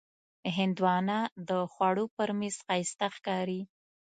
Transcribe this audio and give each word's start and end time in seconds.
هندوانه 0.57 1.19
د 1.49 1.49
خوړو 1.71 2.05
پر 2.15 2.29
میز 2.39 2.55
ښایسته 2.65 3.07
ښکاري. 3.15 3.61